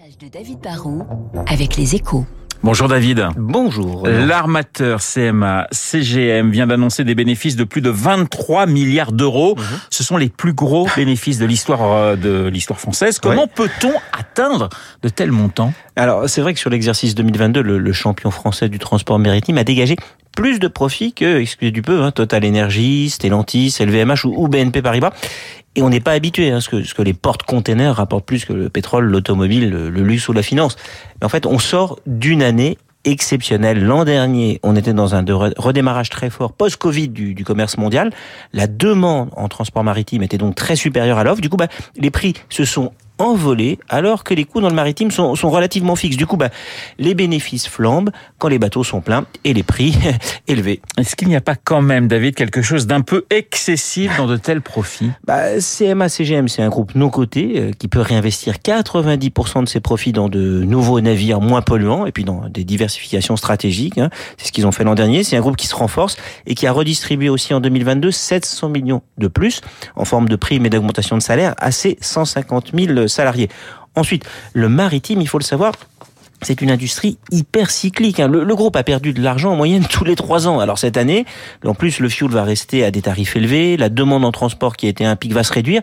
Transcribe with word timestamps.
de 0.00 0.28
David 0.28 0.60
Barrault 0.60 1.02
avec 1.46 1.76
les 1.76 1.94
échos. 1.94 2.24
Bonjour 2.62 2.88
David. 2.88 3.28
Bonjour. 3.36 4.06
L'armateur 4.06 5.00
CMA 5.00 5.66
CGM 5.72 6.50
vient 6.50 6.66
d'annoncer 6.66 7.04
des 7.04 7.14
bénéfices 7.14 7.54
de 7.54 7.64
plus 7.64 7.82
de 7.82 7.90
23 7.90 8.64
milliards 8.64 9.12
d'euros. 9.12 9.56
Mhm. 9.58 9.64
Ce 9.90 10.02
sont 10.02 10.16
les 10.16 10.30
plus 10.30 10.54
gros 10.54 10.88
bénéfices 10.96 11.38
de 11.38 11.44
l'histoire 11.44 11.92
euh, 11.92 12.16
de 12.16 12.48
l'histoire 12.48 12.80
française. 12.80 13.18
Comment 13.18 13.46
peut-on 13.46 13.92
atteindre 14.18 14.70
de 15.02 15.10
tels 15.10 15.32
montants? 15.32 15.74
Alors, 15.96 16.30
c'est 16.30 16.40
vrai 16.40 16.54
que 16.54 16.60
sur 16.60 16.70
l'exercice 16.70 17.14
2022, 17.14 17.60
le, 17.60 17.78
le 17.78 17.92
champion 17.92 18.30
français 18.30 18.70
du 18.70 18.78
transport 18.78 19.18
maritime 19.18 19.58
a 19.58 19.64
dégagé 19.64 19.96
plus 20.34 20.58
de 20.58 20.68
profits 20.68 21.12
que, 21.12 21.40
excusez 21.40 21.70
du 21.70 21.82
peu, 21.82 22.02
hein, 22.02 22.12
Total 22.12 22.44
Energy, 22.46 23.10
Stellantis, 23.10 23.76
LVMH 23.80 24.24
ou, 24.24 24.44
ou 24.44 24.48
BNP 24.48 24.80
Paribas. 24.82 25.12
Et 25.80 25.82
on 25.82 25.88
n'est 25.88 26.00
pas 26.00 26.12
habitué 26.12 26.52
à 26.52 26.60
ce 26.60 26.68
que, 26.68 26.84
ce 26.84 26.92
que 26.92 27.00
les 27.00 27.14
portes-containers 27.14 27.96
rapportent 27.96 28.26
plus 28.26 28.44
que 28.44 28.52
le 28.52 28.68
pétrole, 28.68 29.06
l'automobile, 29.06 29.70
le, 29.70 29.88
luxe 29.88 30.28
ou 30.28 30.34
la 30.34 30.42
finance. 30.42 30.76
En 31.22 31.30
fait, 31.30 31.46
on 31.46 31.58
sort 31.58 31.98
d'une 32.04 32.42
année 32.42 32.76
exceptionnelle. 33.06 33.82
L'an 33.82 34.04
dernier, 34.04 34.60
on 34.62 34.76
était 34.76 34.92
dans 34.92 35.14
un 35.14 35.24
redémarrage 35.56 36.10
très 36.10 36.28
fort 36.28 36.52
post-Covid 36.52 37.08
du, 37.08 37.32
du, 37.32 37.44
commerce 37.44 37.78
mondial. 37.78 38.12
La 38.52 38.66
demande 38.66 39.30
en 39.34 39.48
transport 39.48 39.82
maritime 39.82 40.22
était 40.22 40.36
donc 40.36 40.54
très 40.54 40.76
supérieure 40.76 41.16
à 41.16 41.24
l'offre. 41.24 41.40
Du 41.40 41.48
coup, 41.48 41.56
bah, 41.56 41.68
les 41.96 42.10
prix 42.10 42.34
se 42.50 42.66
sont 42.66 42.92
envolés 43.20 43.78
alors 43.88 44.24
que 44.24 44.34
les 44.34 44.44
coûts 44.44 44.60
dans 44.60 44.68
le 44.68 44.74
maritime 44.74 45.10
sont, 45.10 45.34
sont 45.34 45.50
relativement 45.50 45.96
fixes. 45.96 46.16
Du 46.16 46.26
coup, 46.26 46.36
bah, 46.36 46.50
les 46.98 47.14
bénéfices 47.14 47.68
flambent 47.68 48.10
quand 48.38 48.48
les 48.48 48.58
bateaux 48.58 48.84
sont 48.84 49.00
pleins 49.00 49.26
et 49.44 49.52
les 49.52 49.62
prix 49.62 49.96
élevés. 50.48 50.80
Est-ce 50.98 51.16
qu'il 51.16 51.28
n'y 51.28 51.36
a 51.36 51.40
pas 51.40 51.56
quand 51.56 51.82
même, 51.82 52.08
David, 52.08 52.34
quelque 52.34 52.62
chose 52.62 52.86
d'un 52.86 53.00
peu 53.00 53.24
excessif 53.30 54.16
dans 54.16 54.26
de 54.26 54.36
tels 54.36 54.62
profits? 54.62 55.10
Bah, 55.24 55.60
CMA 55.60 56.08
CGM, 56.08 56.48
c'est 56.48 56.62
un 56.62 56.68
groupe 56.68 56.94
non 56.94 57.10
coté 57.10 57.54
euh, 57.56 57.70
qui 57.78 57.88
peut 57.88 58.00
réinvestir 58.00 58.54
90% 58.54 59.64
de 59.64 59.68
ses 59.68 59.80
profits 59.80 60.12
dans 60.12 60.28
de 60.28 60.62
nouveaux 60.64 61.00
navires 61.00 61.40
moins 61.40 61.62
polluants 61.62 62.06
et 62.06 62.12
puis 62.12 62.24
dans 62.24 62.48
des 62.48 62.64
diversifications 62.64 63.36
stratégiques. 63.36 63.98
Hein. 63.98 64.10
C'est 64.36 64.48
ce 64.48 64.52
qu'ils 64.52 64.66
ont 64.66 64.72
fait 64.72 64.84
l'an 64.84 64.94
dernier. 64.94 65.24
C'est 65.24 65.36
un 65.36 65.40
groupe 65.40 65.56
qui 65.56 65.66
se 65.66 65.74
renforce 65.74 66.16
et 66.46 66.54
qui 66.54 66.66
a 66.66 66.72
redistribué 66.72 67.28
aussi 67.28 67.54
en 67.54 67.60
2022 67.60 68.10
700 68.10 68.68
millions 68.68 69.02
de 69.18 69.28
plus 69.28 69.60
en 69.96 70.04
forme 70.04 70.28
de 70.28 70.36
primes 70.36 70.66
et 70.66 70.70
d'augmentation 70.70 71.16
de 71.16 71.22
salaire 71.22 71.54
à 71.58 71.70
ses 71.70 71.98
150 72.00 72.72
000 72.74 72.92
salariés. 73.10 73.50
Ensuite, 73.96 74.24
le 74.52 74.68
maritime, 74.68 75.20
il 75.20 75.28
faut 75.28 75.38
le 75.38 75.44
savoir, 75.44 75.74
c'est 76.42 76.62
une 76.62 76.70
industrie 76.70 77.18
hyper 77.30 77.70
cyclique. 77.70 78.20
Hein. 78.20 78.28
Le, 78.28 78.44
le, 78.44 78.54
groupe 78.54 78.76
a 78.76 78.82
perdu 78.82 79.12
de 79.12 79.22
l'argent 79.22 79.52
en 79.52 79.56
moyenne 79.56 79.84
tous 79.84 80.04
les 80.04 80.16
trois 80.16 80.48
ans. 80.48 80.60
Alors 80.60 80.78
cette 80.78 80.96
année, 80.96 81.24
en 81.64 81.74
plus, 81.74 82.00
le 82.00 82.08
fuel 82.08 82.30
va 82.30 82.44
rester 82.44 82.84
à 82.84 82.90
des 82.90 83.02
tarifs 83.02 83.36
élevés, 83.36 83.76
la 83.76 83.88
demande 83.88 84.24
en 84.24 84.32
transport 84.32 84.76
qui 84.76 84.86
a 84.86 84.88
été 84.88 85.04
un 85.04 85.16
pic 85.16 85.32
va 85.32 85.42
se 85.42 85.52
réduire, 85.52 85.82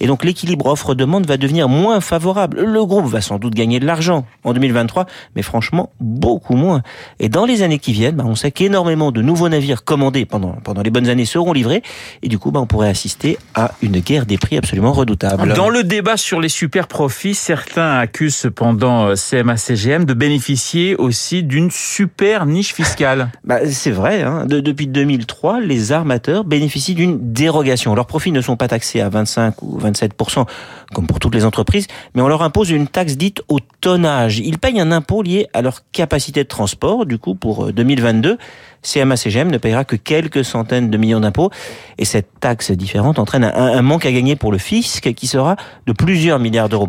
et 0.00 0.06
donc 0.06 0.24
l'équilibre 0.24 0.66
offre-demande 0.66 1.26
va 1.26 1.36
devenir 1.36 1.68
moins 1.68 2.00
favorable. 2.00 2.60
Le 2.60 2.84
groupe 2.84 3.06
va 3.06 3.20
sans 3.20 3.38
doute 3.38 3.54
gagner 3.54 3.80
de 3.80 3.86
l'argent 3.86 4.26
en 4.44 4.52
2023, 4.52 5.06
mais 5.34 5.42
franchement 5.42 5.90
beaucoup 6.00 6.56
moins. 6.56 6.82
Et 7.18 7.28
dans 7.28 7.44
les 7.44 7.62
années 7.62 7.78
qui 7.78 7.92
viennent, 7.92 8.16
bah, 8.16 8.24
on 8.26 8.34
sait 8.34 8.50
qu'énormément 8.50 9.12
de 9.12 9.22
nouveaux 9.22 9.48
navires 9.48 9.84
commandés 9.84 10.24
pendant 10.24 10.56
pendant 10.64 10.82
les 10.82 10.90
bonnes 10.90 11.08
années 11.08 11.24
seront 11.24 11.52
livrés, 11.52 11.82
et 12.22 12.28
du 12.28 12.38
coup, 12.38 12.50
bah, 12.50 12.60
on 12.60 12.66
pourrait 12.66 12.88
assister 12.88 13.38
à 13.54 13.72
une 13.82 13.98
guerre 13.98 14.26
des 14.26 14.38
prix 14.38 14.56
absolument 14.56 14.92
redoutable. 14.92 15.52
Dans 15.54 15.68
le 15.68 15.82
débat 15.82 16.16
sur 16.16 16.40
les 16.40 16.48
super 16.48 16.86
profits, 16.86 17.34
certains 17.34 17.98
accusent 17.98 18.36
cependant 18.36 19.14
CMA-CGM 19.14 19.95
de 20.04 20.14
bénéficier 20.14 20.96
aussi 20.96 21.42
d'une 21.42 21.70
super 21.70 22.46
niche 22.46 22.74
fiscale. 22.74 23.30
Bah, 23.44 23.60
c'est 23.70 23.92
vrai. 23.92 24.22
Hein. 24.22 24.44
De, 24.46 24.58
depuis 24.58 24.88
2003, 24.88 25.60
les 25.60 25.92
armateurs 25.92 26.42
bénéficient 26.42 26.94
d'une 26.94 27.32
dérogation. 27.32 27.94
Leurs 27.94 28.06
profits 28.06 28.32
ne 28.32 28.40
sont 28.40 28.56
pas 28.56 28.66
taxés 28.66 29.00
à 29.00 29.08
25 29.08 29.62
ou 29.62 29.78
27% 29.78 30.46
comme 30.92 31.06
pour 31.06 31.20
toutes 31.20 31.34
les 31.34 31.44
entreprises, 31.44 31.86
mais 32.14 32.22
on 32.22 32.28
leur 32.28 32.42
impose 32.42 32.70
une 32.70 32.88
taxe 32.88 33.16
dite 33.16 33.42
au 33.48 33.58
tonnage. 33.80 34.38
Ils 34.38 34.58
payent 34.58 34.80
un 34.80 34.92
impôt 34.92 35.22
lié 35.22 35.48
à 35.52 35.62
leur 35.62 35.82
capacité 35.92 36.42
de 36.42 36.48
transport. 36.48 37.06
Du 37.06 37.18
coup, 37.18 37.34
pour 37.34 37.72
2022, 37.72 38.38
CMA-CGM 38.82 39.50
ne 39.50 39.58
payera 39.58 39.84
que 39.84 39.96
quelques 39.96 40.44
centaines 40.44 40.90
de 40.90 40.96
millions 40.96 41.20
d'impôts. 41.20 41.50
Et 41.98 42.04
cette 42.04 42.28
taxe 42.40 42.70
différente 42.70 43.18
entraîne 43.18 43.44
un, 43.44 43.82
manque 43.82 44.06
à 44.06 44.12
gagner 44.12 44.36
pour 44.36 44.52
le 44.52 44.58
fisc 44.58 45.12
qui 45.14 45.26
sera 45.26 45.56
de 45.86 45.92
plusieurs 45.92 46.38
milliards 46.38 46.68
d'euros. 46.68 46.88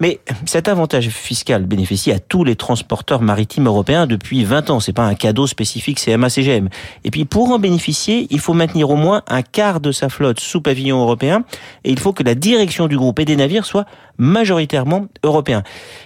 Mais 0.00 0.18
cet 0.46 0.66
avantage 0.66 1.10
fiscal 1.10 1.66
bénéficie 1.66 2.10
à 2.10 2.18
tous 2.18 2.42
les 2.42 2.56
transporteurs 2.56 3.20
maritimes 3.20 3.66
européens 3.66 4.06
depuis 4.06 4.44
20 4.44 4.70
ans. 4.70 4.80
C'est 4.80 4.94
pas 4.94 5.04
un 5.04 5.14
cadeau 5.14 5.46
spécifique 5.46 6.00
CMA-CGM. 6.00 6.70
Et 7.04 7.10
puis, 7.10 7.26
pour 7.26 7.50
en 7.50 7.58
bénéficier, 7.58 8.26
il 8.30 8.40
faut 8.40 8.54
maintenir 8.54 8.88
au 8.88 8.96
moins 8.96 9.22
un 9.28 9.42
quart 9.42 9.80
de 9.80 9.92
sa 9.92 10.08
flotte 10.08 10.40
sous 10.40 10.62
pavillon 10.62 11.00
européen. 11.02 11.44
Et 11.84 11.90
il 11.90 11.98
faut 11.98 12.14
que 12.14 12.22
la 12.22 12.34
direction 12.34 12.88
du 12.88 12.96
groupe 12.96 13.18
et 13.20 13.26
des 13.26 13.36
navires 13.36 13.66
soit 13.66 13.84
majoritairement 14.16 15.06
européen. 15.22 15.62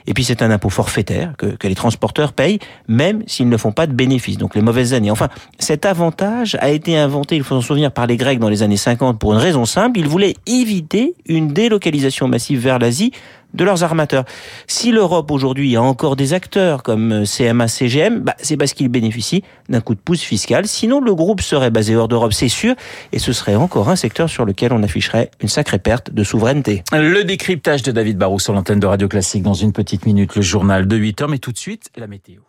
Et 0.06 0.14
puis, 0.14 0.24
c'est 0.24 0.42
un 0.42 0.50
impôt 0.50 0.70
forfaitaire 0.70 1.34
que, 1.38 1.46
que 1.46 1.68
les 1.68 1.74
transporteurs 1.76 2.32
payent, 2.32 2.58
même 2.88 3.22
s'ils 3.26 3.48
ne 3.48 3.56
font 3.56 3.72
pas 3.72 3.86
de 3.86 3.92
bénéfices. 3.92 4.38
Donc, 4.38 4.56
les 4.56 4.62
mauvaises 4.62 4.92
années. 4.92 5.12
Enfin, 5.12 5.28
cet 5.60 5.86
avantage 5.86 6.56
a 6.60 6.70
été 6.70 6.96
inventé, 6.96 7.36
il 7.36 7.44
faut 7.44 7.54
s'en 7.54 7.60
souvenir, 7.60 7.92
par 7.92 8.08
les 8.08 8.16
Grecs 8.16 8.40
dans 8.40 8.48
les 8.48 8.62
années 8.62 8.76
50 8.76 9.20
pour 9.20 9.34
une 9.34 9.38
raison 9.38 9.64
simple. 9.64 10.00
Ils 10.00 10.08
voulaient 10.08 10.34
éviter 10.46 11.14
une 11.26 11.48
délocalisation 11.48 12.26
massive 12.26 12.58
vers 12.58 12.80
l'Asie 12.80 13.12
de 13.54 13.64
leurs 13.64 13.82
armateurs. 13.82 14.24
Si 14.66 14.92
l'Europe 14.92 15.30
aujourd'hui 15.30 15.76
a 15.76 15.82
encore 15.82 16.16
des 16.16 16.32
acteurs 16.32 16.82
comme 16.82 17.24
CMA, 17.24 17.68
CGM, 17.68 18.20
bah, 18.20 18.34
c'est 18.38 18.56
parce 18.56 18.74
qu'ils 18.74 18.88
bénéficient 18.88 19.42
d'un 19.68 19.80
coup 19.80 19.94
de 19.94 20.00
pouce 20.00 20.20
fiscal. 20.20 20.66
Sinon, 20.66 21.00
le 21.00 21.14
groupe 21.14 21.40
serait 21.40 21.70
basé 21.70 21.96
hors 21.96 22.08
d'Europe, 22.08 22.32
c'est 22.32 22.48
sûr, 22.48 22.74
et 23.12 23.18
ce 23.18 23.32
serait 23.32 23.54
encore 23.54 23.88
un 23.88 23.96
secteur 23.96 24.28
sur 24.28 24.44
lequel 24.44 24.72
on 24.72 24.82
afficherait 24.82 25.30
une 25.40 25.48
sacrée 25.48 25.78
perte 25.78 26.12
de 26.12 26.24
souveraineté. 26.24 26.82
Le 26.92 27.22
décryptage 27.22 27.82
de 27.82 27.92
David 27.92 28.18
Barrou 28.18 28.38
sur 28.38 28.52
l'antenne 28.52 28.80
de 28.80 28.86
Radio 28.86 29.08
Classique 29.08 29.42
dans 29.42 29.54
une 29.54 29.72
petite 29.72 30.06
minute, 30.06 30.36
le 30.36 30.42
journal 30.42 30.86
de 30.86 30.96
8 30.96 31.22
heures, 31.22 31.28
mais 31.28 31.38
tout 31.38 31.52
de 31.52 31.58
suite, 31.58 31.90
la 31.96 32.06
météo. 32.06 32.40